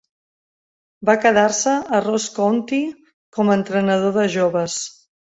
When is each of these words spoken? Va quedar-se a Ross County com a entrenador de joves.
Va 1.09 1.15
quedar-se 1.25 1.73
a 1.97 1.99
Ross 2.05 2.25
County 2.37 2.79
com 3.39 3.53
a 3.53 3.59
entrenador 3.59 4.17
de 4.17 4.25
joves. 4.39 4.79